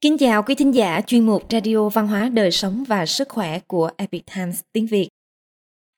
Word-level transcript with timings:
Kính 0.00 0.18
chào 0.18 0.42
quý 0.42 0.54
thính 0.54 0.74
giả 0.74 1.00
chuyên 1.06 1.26
mục 1.26 1.42
Radio 1.50 1.88
Văn 1.88 2.08
hóa 2.08 2.28
Đời 2.28 2.50
sống 2.50 2.84
và 2.88 3.06
Sức 3.06 3.28
khỏe 3.28 3.60
của 3.66 3.90
Epic 3.96 4.22
Times 4.34 4.60
tiếng 4.72 4.86
Việt. 4.86 5.08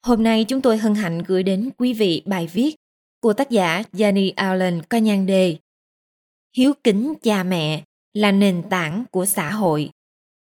Hôm 0.06 0.22
nay 0.22 0.45
chúng 0.49 0.61
tôi 0.61 0.77
hân 0.77 0.95
hạnh 0.95 1.22
gửi 1.27 1.43
đến 1.43 1.71
quý 1.79 1.93
vị 1.93 2.22
bài 2.26 2.49
viết 2.53 2.74
của 3.21 3.33
tác 3.33 3.51
giả 3.51 3.83
Jenny 3.92 4.33
Allen 4.37 4.83
có 4.88 4.99
nhan 4.99 5.26
đề 5.26 5.56
Hiếu 6.56 6.72
kính 6.85 7.15
cha 7.22 7.42
mẹ 7.42 7.85
là 8.15 8.33
nền 8.33 8.63
tảng 8.71 9.04
của 9.11 9.26
xã 9.26 9.51
hội. 9.51 9.90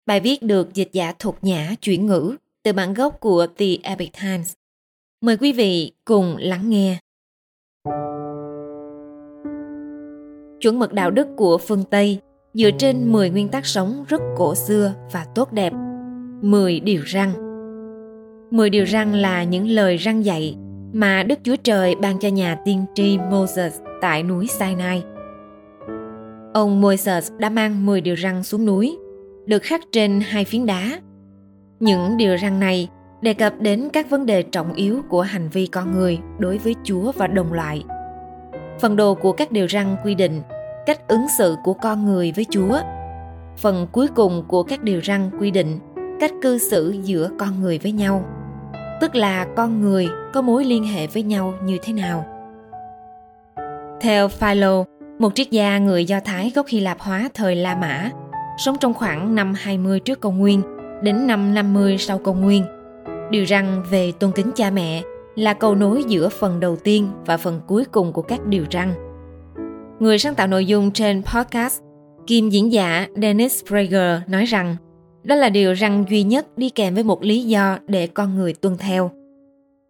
Bài 0.05 0.19
viết 0.19 0.43
được 0.43 0.73
dịch 0.73 0.89
giả 0.91 1.13
thuộc 1.19 1.37
nhã 1.41 1.75
chuyển 1.81 2.05
ngữ 2.05 2.35
từ 2.63 2.73
bản 2.73 2.93
gốc 2.93 3.19
của 3.19 3.47
The 3.57 3.75
Epic 3.83 4.11
Times. 4.21 4.53
Mời 5.21 5.37
quý 5.37 5.51
vị 5.51 5.91
cùng 6.05 6.37
lắng 6.39 6.69
nghe. 6.69 6.99
Chuẩn 10.61 10.79
mực 10.79 10.93
đạo 10.93 11.11
đức 11.11 11.27
của 11.37 11.57
phương 11.57 11.83
Tây 11.91 12.19
dựa 12.53 12.71
trên 12.71 13.11
10 13.11 13.29
nguyên 13.29 13.47
tắc 13.47 13.65
sống 13.65 14.05
rất 14.07 14.21
cổ 14.37 14.55
xưa 14.55 14.93
và 15.11 15.25
tốt 15.35 15.51
đẹp. 15.51 15.73
10 16.41 16.79
điều 16.79 17.01
răn 17.13 17.29
10 18.51 18.69
điều 18.69 18.85
răn 18.85 19.13
là 19.13 19.43
những 19.43 19.67
lời 19.67 19.97
răn 19.97 20.21
dạy 20.21 20.55
mà 20.93 21.23
Đức 21.23 21.39
Chúa 21.43 21.55
Trời 21.55 21.95
ban 21.95 22.19
cho 22.19 22.27
nhà 22.27 22.57
tiên 22.65 22.85
tri 22.95 23.17
Moses 23.31 23.79
tại 24.01 24.23
núi 24.23 24.47
Sinai. 24.47 25.03
Ông 26.53 26.81
Moses 26.81 27.31
đã 27.37 27.49
mang 27.49 27.85
10 27.85 28.01
điều 28.01 28.15
răn 28.15 28.43
xuống 28.43 28.65
núi, 28.65 28.97
được 29.45 29.63
khắc 29.63 29.81
trên 29.91 30.21
hai 30.21 30.45
phiến 30.45 30.65
đá. 30.65 30.99
Những 31.79 32.17
điều 32.17 32.37
răn 32.37 32.59
này 32.59 32.89
đề 33.21 33.33
cập 33.33 33.53
đến 33.59 33.89
các 33.93 34.09
vấn 34.09 34.25
đề 34.25 34.43
trọng 34.43 34.73
yếu 34.73 35.01
của 35.09 35.21
hành 35.21 35.49
vi 35.49 35.67
con 35.67 35.91
người 35.91 36.19
đối 36.39 36.57
với 36.57 36.75
Chúa 36.83 37.11
và 37.11 37.27
đồng 37.27 37.53
loại. 37.53 37.83
Phần 38.79 38.95
đồ 38.95 39.15
của 39.15 39.31
các 39.31 39.51
điều 39.51 39.67
răn 39.67 39.95
quy 40.03 40.15
định 40.15 40.41
cách 40.91 41.07
ứng 41.07 41.27
xử 41.37 41.57
của 41.63 41.73
con 41.73 42.05
người 42.05 42.31
với 42.35 42.45
Chúa. 42.49 42.79
Phần 43.57 43.87
cuối 43.91 44.07
cùng 44.07 44.43
của 44.47 44.63
các 44.63 44.83
điều 44.83 45.01
răn 45.01 45.29
quy 45.39 45.51
định 45.51 45.79
cách 46.19 46.31
cư 46.41 46.57
xử 46.57 46.95
giữa 47.03 47.29
con 47.39 47.61
người 47.61 47.77
với 47.77 47.91
nhau, 47.91 48.25
tức 49.01 49.15
là 49.15 49.47
con 49.55 49.81
người 49.81 50.07
có 50.33 50.41
mối 50.41 50.65
liên 50.65 50.83
hệ 50.83 51.07
với 51.07 51.23
nhau 51.23 51.53
như 51.63 51.77
thế 51.83 51.93
nào. 51.93 52.25
Theo 54.01 54.27
Philo, 54.27 54.83
một 55.19 55.35
triết 55.35 55.51
gia 55.51 55.77
người 55.77 56.05
Do 56.05 56.19
Thái 56.25 56.51
gốc 56.55 56.67
Hy 56.67 56.79
Lạp 56.79 56.99
hóa 56.99 57.29
thời 57.33 57.55
La 57.55 57.75
Mã, 57.75 58.09
sống 58.57 58.77
trong 58.79 58.93
khoảng 58.93 59.35
năm 59.35 59.53
20 59.57 59.99
trước 59.99 60.19
công 60.19 60.39
nguyên 60.39 60.61
đến 61.03 61.27
năm 61.27 61.53
50 61.53 61.97
sau 61.97 62.17
công 62.17 62.41
nguyên. 62.41 62.65
Điều 63.29 63.45
răn 63.45 63.83
về 63.89 64.11
tôn 64.19 64.31
kính 64.31 64.51
cha 64.55 64.69
mẹ 64.69 65.01
là 65.35 65.53
cầu 65.53 65.75
nối 65.75 66.03
giữa 66.03 66.29
phần 66.29 66.59
đầu 66.59 66.75
tiên 66.75 67.07
và 67.25 67.37
phần 67.37 67.61
cuối 67.67 67.85
cùng 67.91 68.13
của 68.13 68.21
các 68.21 68.45
điều 68.45 68.65
răn 68.71 69.10
người 70.01 70.19
sáng 70.19 70.35
tạo 70.35 70.47
nội 70.47 70.65
dung 70.65 70.91
trên 70.91 71.23
podcast, 71.23 71.81
kim 72.27 72.49
diễn 72.49 72.71
giả 72.71 73.07
Dennis 73.21 73.63
Prager 73.67 74.21
nói 74.27 74.45
rằng 74.45 74.75
đó 75.23 75.35
là 75.35 75.49
điều 75.49 75.73
răng 75.73 76.05
duy 76.09 76.23
nhất 76.23 76.57
đi 76.57 76.69
kèm 76.69 76.93
với 76.93 77.03
một 77.03 77.23
lý 77.23 77.43
do 77.43 77.77
để 77.87 78.07
con 78.07 78.35
người 78.35 78.53
tuân 78.53 78.77
theo. 78.77 79.11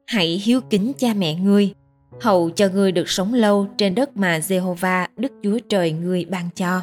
Hãy 0.08 0.28
hiếu 0.28 0.62
kính 0.70 0.92
cha 0.98 1.14
mẹ 1.18 1.36
ngươi, 1.36 1.74
hầu 2.22 2.50
cho 2.50 2.68
ngươi 2.74 2.92
được 2.92 3.10
sống 3.10 3.34
lâu 3.34 3.68
trên 3.78 3.96
đất 3.96 4.18
mà 4.18 4.40
Jehovah 4.40 5.08
Đức 5.18 5.32
Chúa 5.44 5.60
Trời 5.70 5.92
ngươi 5.92 6.26
ban 6.26 6.50
cho. 6.56 6.82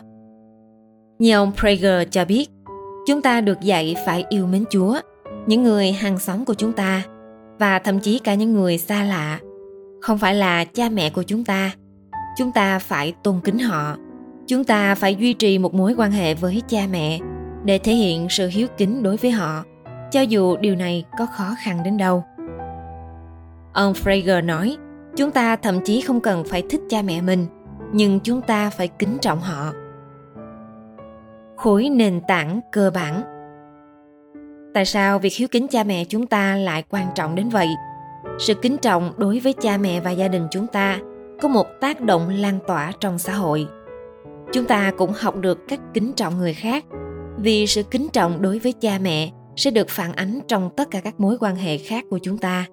Như 1.18 1.34
ông 1.34 1.52
Prager 1.60 2.08
cho 2.10 2.24
biết, 2.24 2.50
chúng 3.06 3.22
ta 3.22 3.40
được 3.40 3.60
dạy 3.60 3.96
phải 4.06 4.24
yêu 4.28 4.46
mến 4.46 4.64
Chúa, 4.70 5.00
những 5.46 5.62
người 5.62 5.92
hàng 5.92 6.18
xóm 6.18 6.44
của 6.44 6.54
chúng 6.54 6.72
ta 6.72 7.02
và 7.58 7.78
thậm 7.78 8.00
chí 8.00 8.18
cả 8.18 8.34
những 8.34 8.52
người 8.52 8.78
xa 8.78 9.04
lạ, 9.04 9.40
không 10.00 10.18
phải 10.18 10.34
là 10.34 10.64
cha 10.64 10.88
mẹ 10.88 11.10
của 11.10 11.22
chúng 11.22 11.44
ta 11.44 11.72
chúng 12.38 12.52
ta 12.52 12.78
phải 12.78 13.14
tôn 13.22 13.40
kính 13.44 13.58
họ. 13.58 13.96
Chúng 14.46 14.64
ta 14.64 14.94
phải 14.94 15.14
duy 15.14 15.32
trì 15.32 15.58
một 15.58 15.74
mối 15.74 15.94
quan 15.98 16.10
hệ 16.10 16.34
với 16.34 16.62
cha 16.68 16.80
mẹ 16.90 17.18
để 17.64 17.78
thể 17.78 17.92
hiện 17.92 18.28
sự 18.28 18.48
hiếu 18.48 18.66
kính 18.76 19.02
đối 19.02 19.16
với 19.16 19.30
họ, 19.30 19.64
cho 20.10 20.20
dù 20.20 20.56
điều 20.56 20.76
này 20.76 21.04
có 21.18 21.26
khó 21.26 21.54
khăn 21.58 21.82
đến 21.84 21.96
đâu. 21.96 22.24
Ông 23.72 23.92
frager 23.92 24.46
nói, 24.46 24.76
chúng 25.16 25.30
ta 25.30 25.56
thậm 25.56 25.80
chí 25.84 26.00
không 26.00 26.20
cần 26.20 26.44
phải 26.44 26.62
thích 26.70 26.80
cha 26.88 27.02
mẹ 27.02 27.20
mình, 27.20 27.46
nhưng 27.92 28.20
chúng 28.20 28.42
ta 28.42 28.70
phải 28.70 28.88
kính 28.88 29.18
trọng 29.20 29.40
họ. 29.40 29.72
Khối 31.56 31.88
nền 31.88 32.20
tảng 32.28 32.60
cơ 32.72 32.90
bản. 32.94 33.22
Tại 34.74 34.84
sao 34.84 35.18
việc 35.18 35.32
hiếu 35.32 35.48
kính 35.48 35.68
cha 35.68 35.84
mẹ 35.84 36.04
chúng 36.04 36.26
ta 36.26 36.56
lại 36.56 36.84
quan 36.90 37.06
trọng 37.14 37.34
đến 37.34 37.48
vậy? 37.48 37.68
Sự 38.38 38.54
kính 38.54 38.76
trọng 38.76 39.12
đối 39.16 39.38
với 39.38 39.52
cha 39.52 39.76
mẹ 39.76 40.00
và 40.00 40.10
gia 40.10 40.28
đình 40.28 40.46
chúng 40.50 40.66
ta 40.66 40.98
có 41.40 41.48
một 41.48 41.66
tác 41.80 42.00
động 42.00 42.28
lan 42.28 42.58
tỏa 42.66 42.92
trong 43.00 43.18
xã 43.18 43.34
hội. 43.34 43.66
Chúng 44.52 44.64
ta 44.64 44.92
cũng 44.98 45.12
học 45.16 45.36
được 45.36 45.68
cách 45.68 45.80
kính 45.94 46.12
trọng 46.12 46.38
người 46.38 46.54
khác. 46.54 46.84
Vì 47.38 47.66
sự 47.66 47.82
kính 47.82 48.08
trọng 48.12 48.42
đối 48.42 48.58
với 48.58 48.72
cha 48.72 48.98
mẹ 49.02 49.30
sẽ 49.56 49.70
được 49.70 49.88
phản 49.88 50.12
ánh 50.12 50.40
trong 50.48 50.70
tất 50.76 50.90
cả 50.90 51.00
các 51.00 51.20
mối 51.20 51.36
quan 51.40 51.56
hệ 51.56 51.78
khác 51.78 52.04
của 52.10 52.18
chúng 52.22 52.38
ta. 52.38 52.66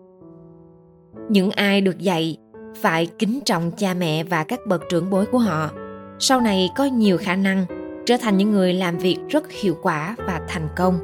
Những 1.29 1.51
ai 1.51 1.81
được 1.81 1.99
dạy 1.99 2.37
phải 2.81 3.07
kính 3.19 3.39
trọng 3.45 3.71
cha 3.77 3.93
mẹ 3.93 4.23
và 4.23 4.43
các 4.43 4.59
bậc 4.67 4.81
trưởng 4.89 5.09
bối 5.09 5.25
của 5.25 5.37
họ, 5.37 5.71
sau 6.19 6.41
này 6.41 6.69
có 6.75 6.85
nhiều 6.85 7.17
khả 7.17 7.35
năng 7.35 7.65
trở 8.05 8.17
thành 8.21 8.37
những 8.37 8.51
người 8.51 8.73
làm 8.73 8.97
việc 8.97 9.17
rất 9.29 9.51
hiệu 9.51 9.77
quả 9.81 10.15
và 10.27 10.41
thành 10.47 10.67
công. 10.75 10.99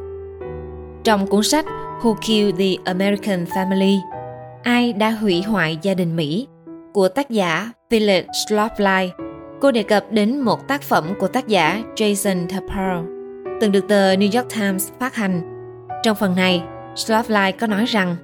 Trong 1.04 1.28
cuốn 1.28 1.44
sách 1.44 1.66
Who 2.02 2.16
Killed 2.28 2.56
the 2.58 2.84
American 2.86 3.46
Family, 3.46 3.98
ai 4.64 4.94
đã 4.94 5.12
hủy 5.12 5.42
hoại 5.42 5.78
gia 5.82 5.94
đình 5.94 6.16
Mỹ? 6.16 6.48
Của 6.94 7.08
tác 7.08 7.30
giả 7.30 7.72
Philip 7.90 8.26
Schlafly, 8.26 9.10
cô 9.62 9.72
đề 9.72 9.84
cập 9.84 10.06
đến 10.12 10.40
một 10.40 10.68
tác 10.68 10.82
phẩm 10.82 11.06
của 11.20 11.28
tác 11.28 11.48
giả 11.48 11.84
Jason 11.96 12.48
Tapper, 12.50 13.06
từng 13.62 13.72
được 13.72 13.88
tờ 13.88 14.14
New 14.14 14.40
York 14.40 14.54
Times 14.56 14.90
phát 15.00 15.16
hành. 15.16 15.42
Trong 16.04 16.16
phần 16.16 16.36
này, 16.36 16.64
Schlafly 16.96 17.52
có 17.60 17.68
nói 17.68 17.86
rằng 17.86 18.16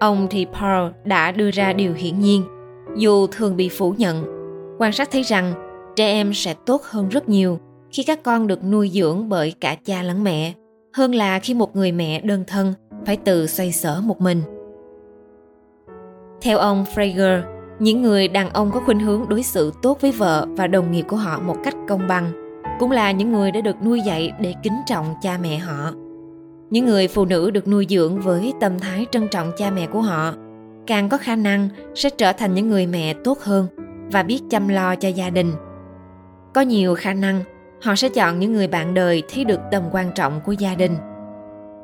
ông 0.00 0.26
thì 0.30 0.46
Paul 0.52 0.90
đã 1.04 1.32
đưa 1.32 1.50
ra 1.50 1.72
điều 1.72 1.94
hiển 1.94 2.20
nhiên, 2.20 2.42
dù 2.96 3.26
thường 3.26 3.56
bị 3.56 3.68
phủ 3.68 3.94
nhận. 3.98 4.24
Quan 4.78 4.92
sát 4.92 5.10
thấy 5.10 5.22
rằng 5.22 5.54
trẻ 5.96 6.06
em 6.06 6.34
sẽ 6.34 6.54
tốt 6.66 6.82
hơn 6.82 7.08
rất 7.08 7.28
nhiều 7.28 7.58
khi 7.92 8.02
các 8.02 8.22
con 8.22 8.46
được 8.46 8.64
nuôi 8.64 8.90
dưỡng 8.94 9.28
bởi 9.28 9.54
cả 9.60 9.76
cha 9.84 10.02
lẫn 10.02 10.24
mẹ, 10.24 10.52
hơn 10.92 11.14
là 11.14 11.38
khi 11.38 11.54
một 11.54 11.76
người 11.76 11.92
mẹ 11.92 12.20
đơn 12.20 12.44
thân 12.46 12.74
phải 13.06 13.16
tự 13.16 13.46
xoay 13.46 13.72
sở 13.72 14.00
một 14.00 14.20
mình. 14.20 14.42
Theo 16.40 16.58
ông 16.58 16.84
Frager, 16.94 17.40
những 17.82 18.02
người 18.02 18.28
đàn 18.28 18.50
ông 18.50 18.70
có 18.70 18.80
khuynh 18.80 19.00
hướng 19.00 19.28
đối 19.28 19.42
xử 19.42 19.72
tốt 19.82 20.00
với 20.00 20.12
vợ 20.12 20.46
và 20.48 20.66
đồng 20.66 20.90
nghiệp 20.90 21.04
của 21.08 21.16
họ 21.16 21.40
một 21.40 21.56
cách 21.64 21.74
công 21.88 22.08
bằng 22.08 22.32
cũng 22.78 22.90
là 22.90 23.12
những 23.12 23.32
người 23.32 23.50
đã 23.50 23.60
được 23.60 23.76
nuôi 23.84 24.00
dạy 24.00 24.32
để 24.40 24.54
kính 24.62 24.80
trọng 24.86 25.14
cha 25.22 25.38
mẹ 25.42 25.58
họ. 25.58 25.90
Những 26.70 26.86
người 26.86 27.08
phụ 27.08 27.24
nữ 27.24 27.50
được 27.50 27.68
nuôi 27.68 27.86
dưỡng 27.88 28.20
với 28.20 28.52
tâm 28.60 28.78
thái 28.78 29.06
trân 29.10 29.28
trọng 29.28 29.52
cha 29.56 29.70
mẹ 29.70 29.86
của 29.86 30.00
họ 30.00 30.34
càng 30.86 31.08
có 31.08 31.18
khả 31.18 31.36
năng 31.36 31.68
sẽ 31.94 32.10
trở 32.10 32.32
thành 32.32 32.54
những 32.54 32.68
người 32.70 32.86
mẹ 32.86 33.14
tốt 33.24 33.38
hơn 33.40 33.66
và 34.12 34.22
biết 34.22 34.40
chăm 34.50 34.68
lo 34.68 34.94
cho 34.94 35.08
gia 35.08 35.30
đình. 35.30 35.52
Có 36.54 36.60
nhiều 36.60 36.94
khả 36.94 37.14
năng, 37.14 37.40
họ 37.82 37.94
sẽ 37.94 38.08
chọn 38.08 38.38
những 38.38 38.52
người 38.52 38.68
bạn 38.68 38.94
đời 38.94 39.22
thấy 39.34 39.44
được 39.44 39.60
tầm 39.70 39.82
quan 39.92 40.12
trọng 40.14 40.40
của 40.40 40.52
gia 40.52 40.74
đình. 40.74 40.96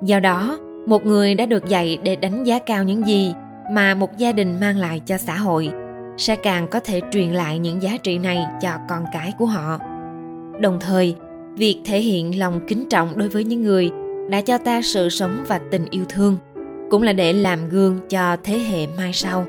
Do 0.03 0.21
đó, 0.21 0.59
một 0.87 1.07
người 1.07 1.35
đã 1.35 1.47
được 1.47 1.69
dạy 1.69 1.99
để 2.03 2.17
đánh 2.17 2.45
giá 2.45 2.59
cao 2.59 2.85
những 2.85 3.07
gì 3.07 3.35
mà 3.73 3.95
một 3.95 4.17
gia 4.19 4.33
đình 4.33 4.61
mang 4.61 4.77
lại 4.77 5.01
cho 5.07 5.19
xã 5.19 5.37
hội 5.37 5.73
sẽ 6.19 6.37
càng 6.37 6.69
có 6.69 6.81
thể 6.81 7.01
truyền 7.13 7.29
lại 7.29 7.59
những 7.59 7.83
giá 7.83 7.97
trị 8.03 8.19
này 8.19 8.47
cho 8.63 8.71
con 8.89 9.05
cái 9.13 9.33
của 9.39 9.47
họ. 9.47 9.79
Đồng 10.61 10.81
thời, 10.81 11.17
việc 11.55 11.81
thể 11.85 12.01
hiện 12.01 12.39
lòng 12.39 12.61
kính 12.69 12.89
trọng 12.91 13.19
đối 13.19 13.29
với 13.29 13.45
những 13.45 13.63
người 13.63 13.91
đã 14.31 14.41
cho 14.41 14.59
ta 14.59 14.83
sự 14.83 15.09
sống 15.09 15.45
và 15.49 15.61
tình 15.71 15.85
yêu 15.91 16.05
thương 16.09 16.37
cũng 16.91 17.03
là 17.03 17.13
để 17.13 17.33
làm 17.33 17.69
gương 17.69 17.99
cho 18.09 18.37
thế 18.45 18.59
hệ 18.59 18.87
mai 18.97 19.13
sau. 19.13 19.45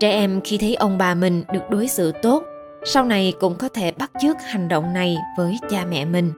Trẻ 0.00 0.10
em 0.10 0.40
khi 0.44 0.58
thấy 0.58 0.74
ông 0.74 0.98
bà 0.98 1.14
mình 1.14 1.44
được 1.52 1.70
đối 1.70 1.88
xử 1.88 2.12
tốt, 2.22 2.42
sau 2.84 3.04
này 3.04 3.32
cũng 3.40 3.54
có 3.58 3.68
thể 3.68 3.92
bắt 3.92 4.10
chước 4.22 4.36
hành 4.42 4.68
động 4.68 4.92
này 4.92 5.16
với 5.38 5.58
cha 5.70 5.84
mẹ 5.90 6.04
mình. 6.04 6.32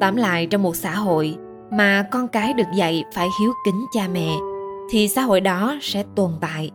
Tóm 0.00 0.16
lại, 0.16 0.46
trong 0.46 0.62
một 0.62 0.76
xã 0.76 0.94
hội 0.94 1.36
mà 1.70 2.06
con 2.10 2.28
cái 2.28 2.52
được 2.52 2.64
dạy 2.76 3.04
phải 3.14 3.28
hiếu 3.40 3.52
kính 3.64 3.84
cha 3.94 4.08
mẹ, 4.12 4.28
thì 4.90 5.08
xã 5.08 5.22
hội 5.22 5.40
đó 5.40 5.76
sẽ 5.80 6.04
tồn 6.16 6.30
tại 6.40 6.70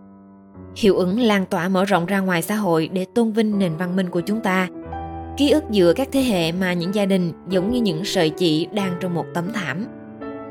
hiệu 0.78 0.96
ứng 0.96 1.20
lan 1.20 1.46
tỏa 1.46 1.70
mở 1.70 1.86
rộng 1.86 2.06
ra 2.06 2.20
ngoài 2.20 2.42
xã 2.42 2.56
hội 2.56 2.90
để 2.94 3.06
tôn 3.06 3.32
vinh 3.32 3.60
nền 3.60 3.76
văn 3.78 3.96
minh 3.96 4.10
của 4.10 4.22
chúng 4.22 4.42
ta. 4.42 4.68
Ký 5.38 5.50
ức 5.50 5.64
giữa 5.72 5.94
các 5.94 6.08
thế 6.12 6.22
hệ 6.22 6.52
mà 6.52 6.74
những 6.74 6.96
gia 6.96 7.06
đình 7.06 7.32
giống 7.50 7.72
như 7.72 7.82
những 7.82 8.06
sợi 8.06 8.30
chỉ 8.30 8.68
đang 8.72 8.98
trong 9.00 9.14
một 9.14 9.26
tấm 9.34 9.54
thảm. 9.54 9.86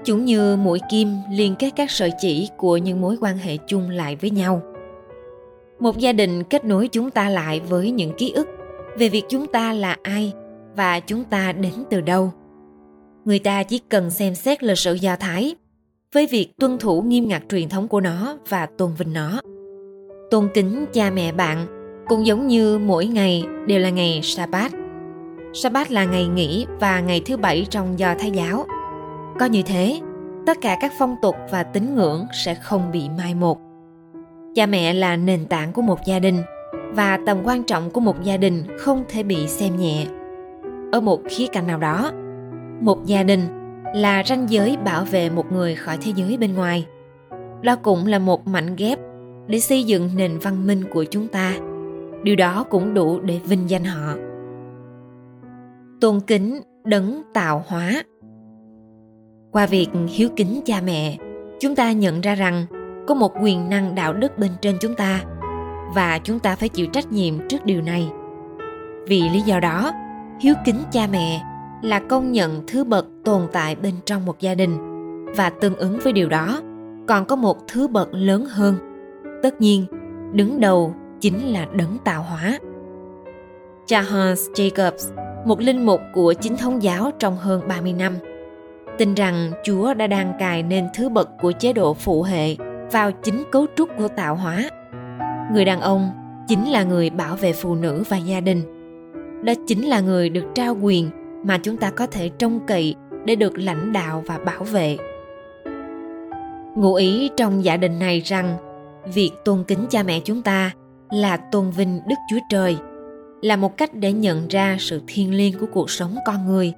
Chúng 0.04 0.24
như 0.24 0.56
mũi 0.56 0.78
kim 0.90 1.08
liên 1.30 1.54
kết 1.58 1.70
các 1.76 1.90
sợi 1.90 2.12
chỉ 2.20 2.48
của 2.56 2.76
những 2.76 3.00
mối 3.00 3.16
quan 3.20 3.38
hệ 3.38 3.56
chung 3.56 3.90
lại 3.90 4.16
với 4.16 4.30
nhau. 4.30 4.62
Một 5.80 5.98
gia 5.98 6.12
đình 6.12 6.42
kết 6.42 6.64
nối 6.64 6.88
chúng 6.88 7.10
ta 7.10 7.28
lại 7.28 7.60
với 7.60 7.90
những 7.90 8.12
ký 8.18 8.30
ức 8.30 8.48
về 8.98 9.08
việc 9.08 9.24
chúng 9.28 9.46
ta 9.46 9.72
là 9.72 9.96
ai 10.02 10.32
và 10.76 11.00
chúng 11.00 11.24
ta 11.24 11.52
đến 11.52 11.72
từ 11.90 12.00
đâu. 12.00 12.32
Người 13.24 13.38
ta 13.38 13.62
chỉ 13.62 13.78
cần 13.88 14.10
xem 14.10 14.34
xét 14.34 14.62
lịch 14.62 14.78
sử 14.78 14.94
do 14.94 15.16
thái 15.16 15.54
với 16.12 16.26
việc 16.26 16.48
tuân 16.58 16.78
thủ 16.78 17.02
nghiêm 17.02 17.28
ngặt 17.28 17.42
truyền 17.50 17.68
thống 17.68 17.88
của 17.88 18.00
nó 18.00 18.38
và 18.48 18.66
tôn 18.66 18.94
vinh 18.98 19.12
nó 19.12 19.40
tôn 20.30 20.48
kính 20.54 20.86
cha 20.92 21.10
mẹ 21.10 21.32
bạn 21.32 21.66
cũng 22.08 22.26
giống 22.26 22.46
như 22.46 22.78
mỗi 22.78 23.06
ngày 23.06 23.44
đều 23.66 23.80
là 23.80 23.90
ngày 23.90 24.20
Sabbath. 24.22 24.74
Sabbath 25.54 25.90
là 25.90 26.04
ngày 26.04 26.26
nghỉ 26.26 26.66
và 26.80 27.00
ngày 27.00 27.22
thứ 27.26 27.36
bảy 27.36 27.66
trong 27.70 27.98
do 27.98 28.14
Thái 28.18 28.30
giáo. 28.30 28.64
Có 29.40 29.46
như 29.46 29.62
thế, 29.62 30.00
tất 30.46 30.56
cả 30.60 30.76
các 30.80 30.92
phong 30.98 31.16
tục 31.22 31.36
và 31.50 31.62
tín 31.62 31.94
ngưỡng 31.94 32.26
sẽ 32.44 32.54
không 32.54 32.92
bị 32.92 33.08
mai 33.18 33.34
một. 33.34 33.58
Cha 34.54 34.66
mẹ 34.66 34.92
là 34.92 35.16
nền 35.16 35.46
tảng 35.46 35.72
của 35.72 35.82
một 35.82 35.98
gia 36.06 36.18
đình 36.18 36.42
và 36.92 37.18
tầm 37.26 37.38
quan 37.44 37.62
trọng 37.62 37.90
của 37.90 38.00
một 38.00 38.22
gia 38.22 38.36
đình 38.36 38.64
không 38.78 39.04
thể 39.08 39.22
bị 39.22 39.48
xem 39.48 39.76
nhẹ. 39.76 40.06
Ở 40.92 41.00
một 41.00 41.20
khía 41.28 41.46
cạnh 41.46 41.66
nào 41.66 41.78
đó, 41.78 42.10
một 42.80 43.06
gia 43.06 43.22
đình 43.22 43.40
là 43.94 44.22
ranh 44.26 44.46
giới 44.50 44.76
bảo 44.84 45.04
vệ 45.04 45.30
một 45.30 45.52
người 45.52 45.74
khỏi 45.74 45.98
thế 46.02 46.12
giới 46.16 46.36
bên 46.36 46.54
ngoài. 46.54 46.86
Đó 47.62 47.76
cũng 47.76 48.06
là 48.06 48.18
một 48.18 48.46
mảnh 48.46 48.76
ghép 48.76 48.98
để 49.48 49.60
xây 49.60 49.84
dựng 49.84 50.10
nền 50.16 50.38
văn 50.38 50.66
minh 50.66 50.84
của 50.90 51.04
chúng 51.04 51.28
ta. 51.28 51.52
Điều 52.22 52.36
đó 52.36 52.64
cũng 52.70 52.94
đủ 52.94 53.20
để 53.20 53.40
vinh 53.44 53.70
danh 53.70 53.84
họ. 53.84 54.14
Tôn 56.00 56.20
kính 56.20 56.60
đấng 56.84 57.22
tạo 57.34 57.64
hóa 57.66 58.02
qua 59.52 59.66
việc 59.66 59.88
hiếu 60.08 60.28
kính 60.36 60.60
cha 60.64 60.80
mẹ, 60.86 61.16
chúng 61.60 61.74
ta 61.74 61.92
nhận 61.92 62.20
ra 62.20 62.34
rằng 62.34 62.66
có 63.06 63.14
một 63.14 63.32
quyền 63.42 63.70
năng 63.70 63.94
đạo 63.94 64.12
đức 64.12 64.38
bên 64.38 64.50
trên 64.60 64.76
chúng 64.80 64.94
ta 64.94 65.24
và 65.94 66.18
chúng 66.18 66.38
ta 66.38 66.56
phải 66.56 66.68
chịu 66.68 66.86
trách 66.86 67.12
nhiệm 67.12 67.48
trước 67.48 67.64
điều 67.64 67.82
này 67.82 68.10
vì 69.06 69.28
lý 69.28 69.40
do 69.40 69.60
đó, 69.60 69.92
hiếu 70.40 70.54
kính 70.64 70.82
cha 70.92 71.06
mẹ 71.12 71.42
là 71.82 71.98
công 71.98 72.32
nhận 72.32 72.62
thứ 72.66 72.84
bậc 72.84 73.06
tồn 73.24 73.42
tại 73.52 73.76
bên 73.76 73.94
trong 74.04 74.26
một 74.26 74.40
gia 74.40 74.54
đình 74.54 74.76
và 75.36 75.50
tương 75.50 75.76
ứng 75.76 75.98
với 75.98 76.12
điều 76.12 76.28
đó, 76.28 76.60
còn 77.08 77.24
có 77.24 77.36
một 77.36 77.56
thứ 77.68 77.88
bậc 77.88 78.08
lớn 78.12 78.46
hơn 78.50 78.85
tất 79.46 79.60
nhiên 79.60 79.86
đứng 80.32 80.60
đầu 80.60 80.94
chính 81.20 81.52
là 81.52 81.66
đấng 81.72 81.98
tạo 82.04 82.22
hóa 82.22 82.58
Charles 83.86 84.48
Jacobs, 84.54 85.14
một 85.44 85.60
linh 85.60 85.86
mục 85.86 86.00
của 86.14 86.32
chính 86.32 86.56
thống 86.56 86.82
giáo 86.82 87.10
trong 87.18 87.36
hơn 87.36 87.62
30 87.68 87.92
năm, 87.92 88.16
tin 88.98 89.14
rằng 89.14 89.52
Chúa 89.64 89.94
đã 89.94 90.06
đang 90.06 90.32
cài 90.38 90.62
nên 90.62 90.86
thứ 90.94 91.08
bậc 91.08 91.28
của 91.42 91.52
chế 91.52 91.72
độ 91.72 91.94
phụ 91.94 92.22
hệ 92.22 92.56
vào 92.92 93.12
chính 93.12 93.42
cấu 93.52 93.66
trúc 93.76 93.88
của 93.98 94.08
tạo 94.08 94.36
hóa. 94.36 94.70
Người 95.52 95.64
đàn 95.64 95.80
ông 95.80 96.10
chính 96.48 96.70
là 96.70 96.82
người 96.82 97.10
bảo 97.10 97.36
vệ 97.36 97.52
phụ 97.52 97.74
nữ 97.74 98.04
và 98.08 98.16
gia 98.16 98.40
đình. 98.40 98.62
Đó 99.44 99.52
chính 99.66 99.88
là 99.88 100.00
người 100.00 100.28
được 100.28 100.44
trao 100.54 100.76
quyền 100.82 101.10
mà 101.44 101.58
chúng 101.58 101.76
ta 101.76 101.90
có 101.90 102.06
thể 102.06 102.28
trông 102.28 102.60
cậy 102.66 102.94
để 103.24 103.36
được 103.36 103.58
lãnh 103.58 103.92
đạo 103.92 104.22
và 104.26 104.38
bảo 104.38 104.64
vệ. 104.64 104.96
Ngụ 106.76 106.94
ý 106.94 107.30
trong 107.36 107.64
giả 107.64 107.76
định 107.76 107.98
này 107.98 108.20
rằng 108.20 108.56
việc 109.14 109.30
tôn 109.44 109.64
kính 109.68 109.86
cha 109.90 110.02
mẹ 110.02 110.20
chúng 110.20 110.42
ta 110.42 110.70
là 111.10 111.36
tôn 111.36 111.70
vinh 111.70 112.00
Đức 112.08 112.16
Chúa 112.30 112.38
Trời, 112.50 112.76
là 113.42 113.56
một 113.56 113.76
cách 113.76 113.94
để 113.94 114.12
nhận 114.12 114.48
ra 114.48 114.76
sự 114.80 115.00
thiêng 115.06 115.34
liêng 115.34 115.58
của 115.58 115.66
cuộc 115.72 115.90
sống 115.90 116.16
con 116.26 116.46
người 116.46 116.72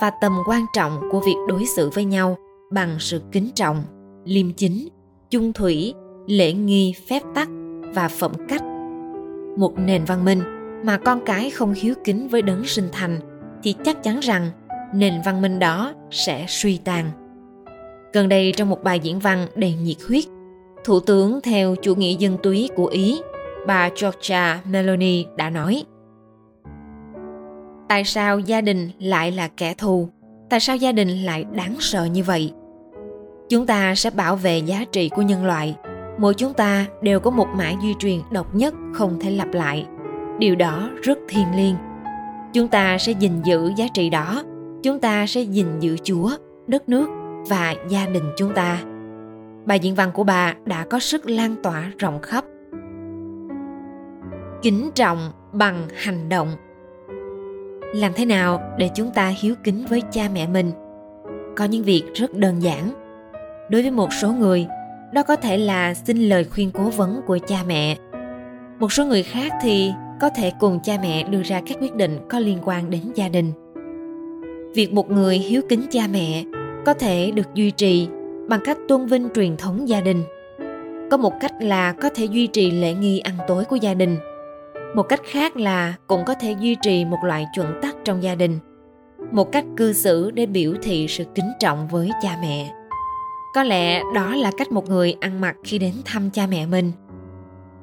và 0.00 0.10
tầm 0.20 0.32
quan 0.46 0.66
trọng 0.74 1.00
của 1.12 1.20
việc 1.20 1.36
đối 1.48 1.66
xử 1.76 1.90
với 1.94 2.04
nhau 2.04 2.36
bằng 2.70 2.96
sự 2.98 3.22
kính 3.32 3.50
trọng, 3.54 3.84
liêm 4.24 4.52
chính, 4.52 4.88
chung 5.30 5.52
thủy, 5.52 5.94
lễ 6.26 6.52
nghi, 6.52 6.94
phép 7.08 7.22
tắc 7.34 7.48
và 7.94 8.08
phẩm 8.08 8.32
cách. 8.48 8.62
Một 9.56 9.72
nền 9.78 10.04
văn 10.04 10.24
minh 10.24 10.42
mà 10.84 10.98
con 10.98 11.20
cái 11.26 11.50
không 11.50 11.72
hiếu 11.72 11.94
kính 12.04 12.28
với 12.28 12.42
đấng 12.42 12.64
sinh 12.64 12.88
thành 12.92 13.20
thì 13.62 13.74
chắc 13.84 14.02
chắn 14.02 14.20
rằng 14.20 14.50
nền 14.94 15.14
văn 15.24 15.42
minh 15.42 15.58
đó 15.58 15.94
sẽ 16.10 16.44
suy 16.48 16.78
tàn. 16.84 17.10
Gần 18.12 18.28
đây 18.28 18.52
trong 18.56 18.68
một 18.68 18.84
bài 18.84 19.00
diễn 19.00 19.18
văn 19.18 19.46
đầy 19.54 19.74
nhiệt 19.74 19.96
huyết, 20.08 20.24
Thủ 20.90 21.00
tướng 21.00 21.40
theo 21.40 21.74
chủ 21.82 21.94
nghĩa 21.94 22.16
dân 22.18 22.36
túy 22.42 22.68
của 22.76 22.86
Ý, 22.86 23.20
bà 23.66 23.90
Giorgia 23.96 24.60
Meloni 24.70 25.26
đã 25.36 25.50
nói 25.50 25.84
Tại 27.88 28.04
sao 28.04 28.38
gia 28.38 28.60
đình 28.60 28.90
lại 28.98 29.32
là 29.32 29.48
kẻ 29.48 29.74
thù? 29.74 30.08
Tại 30.48 30.60
sao 30.60 30.76
gia 30.76 30.92
đình 30.92 31.08
lại 31.08 31.44
đáng 31.52 31.74
sợ 31.78 32.04
như 32.04 32.22
vậy? 32.22 32.52
Chúng 33.48 33.66
ta 33.66 33.94
sẽ 33.94 34.10
bảo 34.10 34.36
vệ 34.36 34.58
giá 34.58 34.84
trị 34.92 35.08
của 35.08 35.22
nhân 35.22 35.44
loại. 35.44 35.76
Mỗi 36.18 36.34
chúng 36.34 36.52
ta 36.52 36.86
đều 37.02 37.20
có 37.20 37.30
một 37.30 37.46
mã 37.56 37.72
di 37.82 37.94
truyền 37.98 38.18
độc 38.32 38.54
nhất 38.54 38.74
không 38.94 39.20
thể 39.20 39.30
lặp 39.30 39.48
lại. 39.52 39.86
Điều 40.38 40.56
đó 40.56 40.90
rất 41.02 41.18
thiêng 41.28 41.56
liêng. 41.56 41.74
Chúng 42.52 42.68
ta 42.68 42.98
sẽ 42.98 43.12
gìn 43.12 43.42
giữ 43.44 43.72
giá 43.76 43.86
trị 43.94 44.10
đó. 44.10 44.42
Chúng 44.82 45.00
ta 45.00 45.26
sẽ 45.26 45.40
gìn 45.40 45.66
giữ 45.80 45.96
Chúa, 46.02 46.30
đất 46.66 46.88
nước 46.88 47.08
và 47.48 47.74
gia 47.88 48.06
đình 48.06 48.24
chúng 48.36 48.54
ta. 48.54 48.82
Bài 49.66 49.78
diễn 49.78 49.94
văn 49.94 50.10
của 50.14 50.24
bà 50.24 50.54
đã 50.64 50.84
có 50.90 50.98
sức 50.98 51.26
lan 51.26 51.56
tỏa 51.62 51.90
rộng 51.98 52.22
khắp. 52.22 52.44
Kính 54.62 54.90
trọng 54.94 55.30
bằng 55.52 55.88
hành 55.94 56.28
động. 56.28 56.48
Làm 57.94 58.12
thế 58.14 58.24
nào 58.24 58.60
để 58.78 58.90
chúng 58.94 59.10
ta 59.10 59.32
hiếu 59.40 59.54
kính 59.64 59.84
với 59.88 60.02
cha 60.10 60.28
mẹ 60.34 60.46
mình? 60.46 60.72
Có 61.56 61.64
những 61.64 61.84
việc 61.84 62.04
rất 62.14 62.34
đơn 62.34 62.62
giản. 62.62 62.90
Đối 63.70 63.82
với 63.82 63.90
một 63.90 64.12
số 64.12 64.32
người, 64.32 64.66
đó 65.12 65.22
có 65.22 65.36
thể 65.36 65.58
là 65.58 65.94
xin 65.94 66.16
lời 66.16 66.44
khuyên 66.44 66.70
cố 66.70 66.82
vấn 66.82 67.20
của 67.26 67.38
cha 67.46 67.56
mẹ. 67.66 67.96
Một 68.78 68.92
số 68.92 69.06
người 69.06 69.22
khác 69.22 69.52
thì 69.62 69.92
có 70.20 70.30
thể 70.36 70.52
cùng 70.60 70.80
cha 70.82 70.98
mẹ 71.02 71.22
đưa 71.22 71.42
ra 71.42 71.60
các 71.66 71.78
quyết 71.80 71.94
định 71.94 72.18
có 72.28 72.38
liên 72.38 72.58
quan 72.64 72.90
đến 72.90 73.02
gia 73.14 73.28
đình. 73.28 73.52
Việc 74.74 74.92
một 74.92 75.10
người 75.10 75.38
hiếu 75.38 75.62
kính 75.68 75.82
cha 75.90 76.02
mẹ 76.12 76.44
có 76.86 76.94
thể 76.94 77.30
được 77.30 77.54
duy 77.54 77.70
trì 77.70 78.08
bằng 78.48 78.60
cách 78.64 78.78
tôn 78.88 79.06
vinh 79.06 79.28
truyền 79.34 79.56
thống 79.56 79.88
gia 79.88 80.00
đình. 80.00 80.22
Có 81.10 81.16
một 81.16 81.32
cách 81.40 81.52
là 81.60 81.92
có 81.92 82.08
thể 82.14 82.24
duy 82.24 82.46
trì 82.46 82.70
lễ 82.70 82.94
nghi 82.94 83.18
ăn 83.18 83.34
tối 83.48 83.64
của 83.64 83.76
gia 83.76 83.94
đình. 83.94 84.16
Một 84.94 85.02
cách 85.02 85.20
khác 85.24 85.56
là 85.56 85.94
cũng 86.06 86.24
có 86.24 86.34
thể 86.34 86.54
duy 86.60 86.76
trì 86.82 87.04
một 87.04 87.18
loại 87.24 87.46
chuẩn 87.54 87.66
tắc 87.82 87.96
trong 88.04 88.22
gia 88.22 88.34
đình. 88.34 88.58
Một 89.32 89.52
cách 89.52 89.64
cư 89.76 89.92
xử 89.92 90.30
để 90.30 90.46
biểu 90.46 90.74
thị 90.82 91.06
sự 91.08 91.24
kính 91.34 91.52
trọng 91.60 91.88
với 91.88 92.10
cha 92.22 92.38
mẹ. 92.42 92.72
Có 93.54 93.62
lẽ 93.62 94.02
đó 94.14 94.34
là 94.36 94.50
cách 94.56 94.72
một 94.72 94.88
người 94.88 95.16
ăn 95.20 95.40
mặc 95.40 95.56
khi 95.64 95.78
đến 95.78 95.94
thăm 96.04 96.30
cha 96.30 96.46
mẹ 96.46 96.66
mình. 96.66 96.92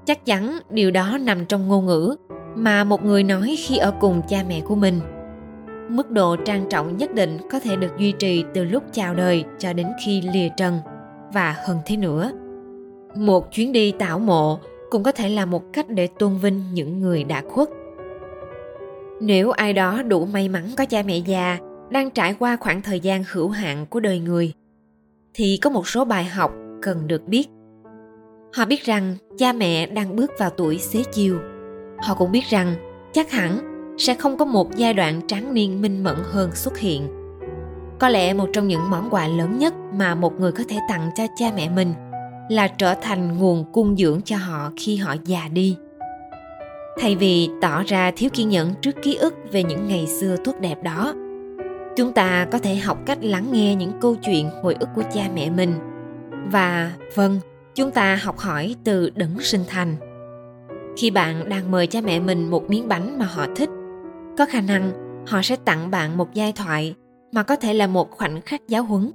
Chắc 0.06 0.25
chắn 0.25 0.59
điều 0.69 0.92
đó 0.92 1.18
nằm 1.21 1.45
trong 1.45 1.68
ngôn 1.68 1.86
ngữ 1.86 2.15
mà 2.56 2.83
một 2.83 3.06
người 3.06 3.24
nói 3.24 3.56
khi 3.59 3.77
ở 3.77 3.94
cùng 4.00 4.21
cha 4.27 4.44
mẹ 4.50 4.62
của 4.62 4.75
mình 4.75 5.00
mức 5.89 6.12
độ 6.12 6.36
trang 6.36 6.66
trọng 6.69 6.98
nhất 6.98 7.13
định 7.13 7.38
có 7.51 7.60
thể 7.60 7.75
được 7.75 7.98
duy 7.98 8.12
trì 8.12 8.44
từ 8.54 8.63
lúc 8.63 8.84
chào 8.92 9.16
đời 9.16 9.45
cho 9.60 9.74
đến 9.74 9.88
khi 10.06 10.22
lìa 10.22 10.50
trần 10.57 10.80
và 11.34 11.56
hơn 11.66 11.78
thế 11.86 11.98
nữa. 11.98 12.31
Một 13.16 13.51
chuyến 13.51 13.72
đi 13.72 13.92
tảo 13.92 14.19
mộ 14.19 14.60
cũng 14.89 15.04
có 15.04 15.12
thể 15.12 15.30
là 15.30 15.45
một 15.45 15.63
cách 15.74 15.89
để 15.89 16.07
tôn 16.19 16.38
vinh 16.38 16.64
những 16.73 17.00
người 17.00 17.23
đã 17.23 17.44
khuất. 17.50 17.69
Nếu 19.21 19.52
ai 19.52 19.73
đó 19.73 20.04
đủ 20.04 20.26
may 20.26 20.50
mắn 20.50 20.64
có 20.78 20.85
cha 20.85 21.04
mẹ 21.06 21.18
già 21.18 21.57
đang 21.90 22.09
trải 22.09 22.35
qua 22.40 22.56
khoảng 22.56 22.81
thời 22.81 23.00
gian 23.00 23.23
hữu 23.31 23.50
hạn 23.50 23.85
của 23.90 24.00
đời 24.00 24.19
người, 24.19 24.54
thì 25.33 25.59
có 25.62 25.69
một 25.69 25.88
số 25.88 26.06
bài 26.06 26.26
học 26.26 26.52
cần 26.81 27.07
được 27.07 27.28
biết. 27.28 27.47
Họ 28.54 28.66
biết 28.66 28.83
rằng 28.83 29.16
cha 29.38 29.54
mẹ 29.54 29.85
đang 29.85 30.16
bước 30.16 30.31
vào 30.40 30.50
tuổi 30.50 30.78
xế 30.78 31.04
chiều. 31.12 31.40
Họ 31.97 32.16
cũng 32.16 32.31
biết 32.31 32.44
rằng 32.50 32.76
chắc 33.14 33.31
hẳn 33.31 33.77
sẽ 33.97 34.13
không 34.13 34.37
có 34.37 34.45
một 34.45 34.75
giai 34.75 34.94
đoạn 34.94 35.21
tráng 35.27 35.54
niên 35.54 35.81
minh 35.81 36.04
mẫn 36.04 36.16
hơn 36.31 36.51
xuất 36.54 36.77
hiện. 36.77 37.07
Có 37.99 38.09
lẽ 38.09 38.33
một 38.33 38.49
trong 38.54 38.68
những 38.68 38.89
món 38.89 39.09
quà 39.09 39.27
lớn 39.27 39.57
nhất 39.57 39.73
mà 39.94 40.16
một 40.16 40.39
người 40.39 40.51
có 40.51 40.63
thể 40.69 40.77
tặng 40.89 41.09
cho 41.16 41.23
cha 41.37 41.51
mẹ 41.56 41.69
mình 41.69 41.94
là 42.49 42.68
trở 42.68 42.94
thành 43.01 43.37
nguồn 43.37 43.66
cung 43.73 43.97
dưỡng 43.97 44.21
cho 44.25 44.37
họ 44.37 44.71
khi 44.77 44.95
họ 44.95 45.16
già 45.25 45.47
đi. 45.54 45.77
Thay 46.99 47.16
vì 47.16 47.49
tỏ 47.61 47.83
ra 47.83 48.11
thiếu 48.16 48.30
kiên 48.33 48.49
nhẫn 48.49 48.73
trước 48.81 48.95
ký 49.01 49.16
ức 49.16 49.35
về 49.51 49.63
những 49.63 49.87
ngày 49.87 50.07
xưa 50.07 50.35
tốt 50.44 50.54
đẹp 50.61 50.83
đó, 50.83 51.13
chúng 51.95 52.13
ta 52.13 52.47
có 52.51 52.59
thể 52.59 52.75
học 52.75 52.97
cách 53.06 53.18
lắng 53.21 53.45
nghe 53.51 53.75
những 53.75 53.92
câu 54.01 54.16
chuyện 54.16 54.49
hồi 54.63 54.75
ức 54.80 54.89
của 54.95 55.04
cha 55.13 55.30
mẹ 55.35 55.49
mình. 55.49 55.73
Và 56.51 56.92
vâng 57.16 57.39
chúng 57.75 57.92
ta 57.92 58.16
học 58.16 58.37
hỏi 58.37 58.75
từ 58.83 59.09
đấng 59.16 59.39
sinh 59.39 59.63
thành. 59.68 59.95
Khi 60.97 61.11
bạn 61.11 61.49
đang 61.49 61.71
mời 61.71 61.87
cha 61.87 62.01
mẹ 62.01 62.19
mình 62.19 62.49
một 62.49 62.69
miếng 62.69 62.87
bánh 62.87 63.19
mà 63.19 63.25
họ 63.25 63.45
thích 63.56 63.69
có 64.38 64.46
khả 64.46 64.62
năng 64.62 64.92
họ 65.28 65.42
sẽ 65.42 65.56
tặng 65.56 65.92
bạn 65.92 66.18
một 66.18 66.34
giai 66.34 66.54
thoại 66.54 66.96
mà 67.32 67.44
có 67.44 67.56
thể 67.56 67.74
là 67.74 67.88
một 67.88 68.12
khoảnh 68.12 68.42
khắc 68.42 68.68
giáo 68.68 68.84
huấn. 68.84 69.12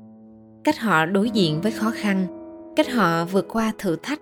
Cách 0.64 0.78
họ 0.78 1.06
đối 1.06 1.30
diện 1.30 1.60
với 1.60 1.72
khó 1.72 1.90
khăn, 1.94 2.26
cách 2.76 2.90
họ 2.92 3.24
vượt 3.24 3.46
qua 3.48 3.72
thử 3.78 3.96
thách. 4.02 4.20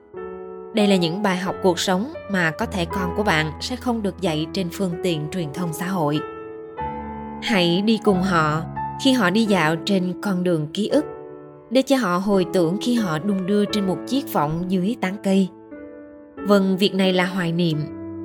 Đây 0.75 0.87
là 0.87 0.97
những 0.97 1.23
bài 1.23 1.37
học 1.37 1.55
cuộc 1.63 1.79
sống 1.79 2.13
mà 2.31 2.51
có 2.51 2.67
thể 2.67 2.85
con 2.85 3.15
của 3.17 3.23
bạn 3.23 3.53
sẽ 3.61 3.77
không 3.77 4.03
được 4.03 4.21
dạy 4.21 4.47
trên 4.53 4.69
phương 4.73 4.93
tiện 5.03 5.29
truyền 5.31 5.53
thông 5.55 5.73
xã 5.73 5.87
hội. 5.87 6.21
Hãy 7.43 7.83
đi 7.83 8.01
cùng 8.05 8.23
họ 8.23 8.63
khi 9.05 9.13
họ 9.13 9.31
đi 9.31 9.45
dạo 9.45 9.77
trên 9.85 10.21
con 10.23 10.45
đường 10.45 10.67
ký 10.75 10.89
ức, 10.89 11.05
để 11.71 11.83
cho 11.83 11.97
họ 11.97 12.19
hồi 12.19 12.47
tưởng 12.53 12.77
khi 12.81 12.95
họ 12.95 13.19
đung 13.19 13.47
đưa 13.47 13.65
trên 13.65 13.87
một 13.87 13.99
chiếc 14.07 14.33
võng 14.33 14.65
dưới 14.69 14.97
tán 15.01 15.17
cây. 15.23 15.49
Vâng 16.37 16.77
việc 16.77 16.95
này 16.95 17.13
là 17.13 17.27
hoài 17.27 17.53
niệm 17.53 17.79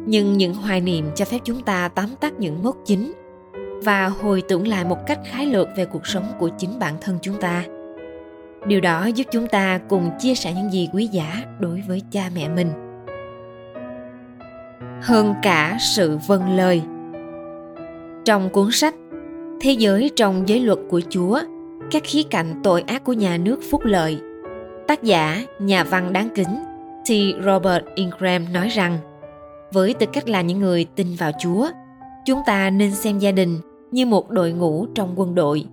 nhưng 0.05 0.33
những 0.33 0.53
hoài 0.53 0.81
niệm 0.81 1.05
cho 1.15 1.25
phép 1.25 1.37
chúng 1.43 1.61
ta 1.61 1.87
tóm 1.87 2.09
tắt 2.19 2.33
những 2.39 2.63
mốc 2.63 2.77
chính 2.85 3.13
và 3.83 4.07
hồi 4.07 4.43
tưởng 4.47 4.67
lại 4.67 4.85
một 4.85 4.97
cách 5.07 5.19
khái 5.25 5.45
lược 5.45 5.67
về 5.77 5.85
cuộc 5.85 6.07
sống 6.07 6.25
của 6.39 6.49
chính 6.57 6.79
bản 6.79 6.93
thân 7.01 7.17
chúng 7.21 7.35
ta. 7.41 7.63
Điều 8.67 8.81
đó 8.81 9.05
giúp 9.05 9.27
chúng 9.31 9.47
ta 9.47 9.79
cùng 9.89 10.11
chia 10.19 10.35
sẻ 10.35 10.53
những 10.53 10.71
gì 10.71 10.89
quý 10.93 11.07
giá 11.07 11.43
đối 11.59 11.83
với 11.87 12.01
cha 12.11 12.29
mẹ 12.35 12.49
mình. 12.49 12.71
Hơn 15.01 15.33
cả 15.43 15.77
sự 15.79 16.17
vâng 16.27 16.57
lời. 16.57 16.81
Trong 18.25 18.49
cuốn 18.49 18.71
sách 18.71 18.95
Thế 19.61 19.71
giới 19.71 20.11
trong 20.15 20.49
giới 20.49 20.59
luật 20.59 20.79
của 20.89 21.01
Chúa, 21.09 21.39
các 21.91 22.03
khía 22.05 22.23
cạnh 22.23 22.59
tội 22.63 22.81
ác 22.81 23.03
của 23.03 23.13
nhà 23.13 23.37
nước 23.37 23.59
phúc 23.71 23.81
lợi, 23.85 24.19
tác 24.87 25.03
giả, 25.03 25.43
nhà 25.59 25.83
văn 25.83 26.13
đáng 26.13 26.29
kính 26.35 26.63
T. 27.05 27.09
Robert 27.45 27.85
Ingram 27.95 28.53
nói 28.53 28.67
rằng 28.67 28.97
với 29.75 29.93
tư 29.93 30.05
cách 30.13 30.29
là 30.29 30.41
những 30.41 30.59
người 30.59 30.85
tin 30.95 31.07
vào 31.17 31.31
Chúa, 31.39 31.67
chúng 32.25 32.39
ta 32.45 32.69
nên 32.69 32.91
xem 32.91 33.19
gia 33.19 33.31
đình 33.31 33.59
như 33.91 34.05
một 34.05 34.29
đội 34.29 34.51
ngũ 34.51 34.85
trong 34.95 35.13
quân 35.15 35.35
đội. 35.35 35.65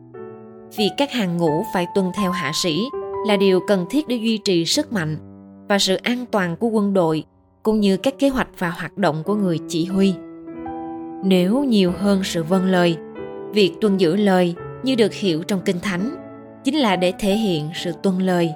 Vì 0.76 0.88
các 0.96 1.12
hàng 1.12 1.36
ngũ 1.36 1.64
phải 1.74 1.86
tuân 1.94 2.06
theo 2.16 2.30
hạ 2.30 2.52
sĩ 2.54 2.82
là 3.26 3.36
điều 3.36 3.60
cần 3.68 3.86
thiết 3.90 4.08
để 4.08 4.16
duy 4.16 4.38
trì 4.38 4.64
sức 4.64 4.92
mạnh 4.92 5.16
và 5.68 5.78
sự 5.78 5.96
an 5.96 6.24
toàn 6.30 6.56
của 6.56 6.68
quân 6.68 6.94
đội 6.94 7.24
cũng 7.62 7.80
như 7.80 7.96
các 7.96 8.18
kế 8.18 8.28
hoạch 8.28 8.48
và 8.58 8.70
hoạt 8.70 8.98
động 8.98 9.22
của 9.24 9.34
người 9.34 9.58
chỉ 9.68 9.84
huy. 9.84 10.14
Nếu 11.24 11.64
nhiều 11.64 11.92
hơn 11.98 12.24
sự 12.24 12.42
vâng 12.42 12.66
lời, 12.66 12.96
việc 13.52 13.72
tuân 13.80 13.96
giữ 13.96 14.16
lời 14.16 14.54
như 14.82 14.94
được 14.94 15.14
hiểu 15.14 15.42
trong 15.42 15.60
Kinh 15.64 15.80
Thánh 15.80 16.10
chính 16.64 16.76
là 16.76 16.96
để 16.96 17.12
thể 17.18 17.34
hiện 17.34 17.70
sự 17.74 17.92
tuân 18.02 18.18
lời. 18.18 18.52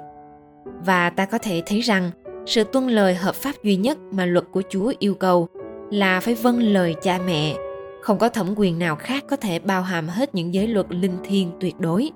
Và 0.85 1.09
ta 1.09 1.25
có 1.25 1.37
thể 1.37 1.61
thấy 1.65 1.81
rằng 1.81 2.11
sự 2.47 2.63
tuân 2.63 2.87
lời 2.87 3.15
hợp 3.15 3.35
pháp 3.35 3.63
duy 3.63 3.75
nhất 3.75 3.97
mà 4.11 4.25
luật 4.25 4.45
của 4.51 4.63
Chúa 4.69 4.93
yêu 4.99 5.15
cầu 5.15 5.47
là 5.91 6.19
phải 6.19 6.35
vâng 6.35 6.59
lời 6.59 6.95
cha 7.01 7.19
mẹ. 7.25 7.55
Không 8.01 8.17
có 8.17 8.29
thẩm 8.29 8.53
quyền 8.57 8.79
nào 8.79 8.95
khác 8.95 9.23
có 9.29 9.35
thể 9.35 9.59
bao 9.59 9.81
hàm 9.81 10.07
hết 10.07 10.35
những 10.35 10.53
giới 10.53 10.67
luật 10.67 10.85
linh 10.89 11.17
thiêng 11.23 11.51
tuyệt 11.59 11.79
đối. 11.79 12.11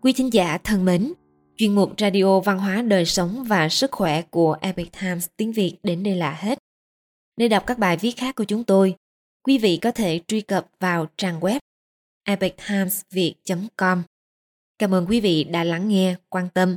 Quý 0.00 0.12
thính 0.12 0.32
giả 0.32 0.58
thân 0.58 0.84
mến, 0.84 1.12
chuyên 1.56 1.74
mục 1.74 1.92
Radio 1.98 2.40
Văn 2.40 2.58
hóa 2.58 2.82
Đời 2.82 3.04
Sống 3.04 3.44
và 3.44 3.68
Sức 3.68 3.90
Khỏe 3.90 4.22
của 4.22 4.56
Epic 4.60 4.92
Times 5.00 5.26
tiếng 5.36 5.52
Việt 5.52 5.76
đến 5.82 6.02
đây 6.02 6.16
là 6.16 6.30
hết. 6.40 6.58
Để 7.36 7.48
đọc 7.48 7.66
các 7.66 7.78
bài 7.78 7.96
viết 7.96 8.12
khác 8.16 8.36
của 8.36 8.44
chúng 8.44 8.64
tôi, 8.64 8.94
quý 9.42 9.58
vị 9.58 9.76
có 9.82 9.90
thể 9.90 10.20
truy 10.28 10.40
cập 10.40 10.66
vào 10.80 11.06
trang 11.16 11.40
web 11.40 11.58
epictimesviet.com. 12.24 14.02
Cảm 14.78 14.94
ơn 14.94 15.06
quý 15.06 15.20
vị 15.20 15.44
đã 15.44 15.64
lắng 15.64 15.88
nghe, 15.88 16.16
quan 16.28 16.48
tâm 16.54 16.76